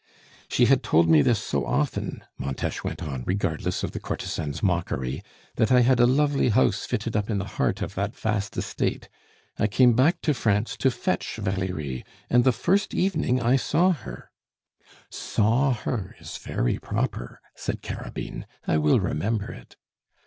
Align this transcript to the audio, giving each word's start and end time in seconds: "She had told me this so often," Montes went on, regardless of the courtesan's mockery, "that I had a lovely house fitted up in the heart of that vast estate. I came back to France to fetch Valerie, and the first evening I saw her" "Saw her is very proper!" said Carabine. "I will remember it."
"She 0.47 0.65
had 0.65 0.81
told 0.81 1.07
me 1.11 1.21
this 1.21 1.37
so 1.37 1.63
often," 1.63 2.23
Montes 2.39 2.83
went 2.83 3.03
on, 3.03 3.23
regardless 3.27 3.83
of 3.83 3.91
the 3.91 3.99
courtesan's 3.99 4.63
mockery, 4.63 5.21
"that 5.57 5.71
I 5.71 5.81
had 5.81 5.99
a 5.99 6.07
lovely 6.07 6.49
house 6.49 6.87
fitted 6.87 7.15
up 7.15 7.29
in 7.29 7.37
the 7.37 7.45
heart 7.45 7.83
of 7.83 7.93
that 7.93 8.15
vast 8.17 8.57
estate. 8.57 9.09
I 9.59 9.67
came 9.67 9.93
back 9.93 10.19
to 10.21 10.33
France 10.33 10.75
to 10.77 10.89
fetch 10.89 11.35
Valerie, 11.35 12.03
and 12.31 12.43
the 12.43 12.51
first 12.51 12.95
evening 12.95 13.43
I 13.43 13.57
saw 13.57 13.91
her" 13.91 14.31
"Saw 15.11 15.71
her 15.73 16.15
is 16.19 16.37
very 16.37 16.79
proper!" 16.79 17.39
said 17.55 17.83
Carabine. 17.83 18.47
"I 18.65 18.79
will 18.79 18.99
remember 18.99 19.51
it." 19.51 19.75